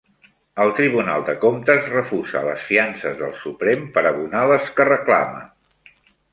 [0.63, 5.49] El Tribunal de comptes refusa les fiances del Suprem per abonar les que reclama